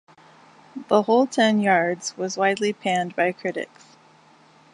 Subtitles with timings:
[0.87, 3.97] "The Whole Ten Yards" was widely panned by critics.